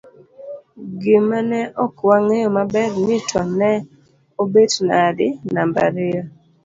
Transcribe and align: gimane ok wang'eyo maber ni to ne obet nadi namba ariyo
gimane 1.01 1.59
ok 1.85 1.95
wang'eyo 2.09 2.49
maber 2.57 2.89
ni 3.05 3.17
to 3.29 3.41
ne 3.59 3.71
obet 4.41 4.71
nadi 4.87 5.27
namba 5.53 5.79
ariyo 5.87 6.23